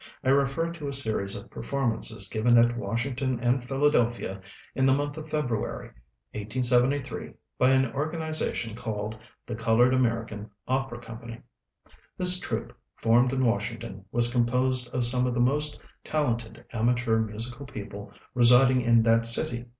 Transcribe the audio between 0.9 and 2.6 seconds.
series of performances given